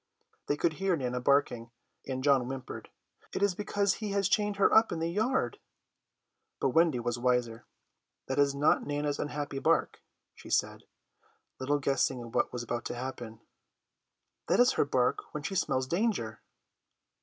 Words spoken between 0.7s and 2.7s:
hear Nana barking, and John